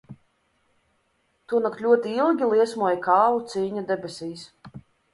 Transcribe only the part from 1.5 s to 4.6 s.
Tonakt ļoti ilgi liesmoja kāvu cīņa debesīs.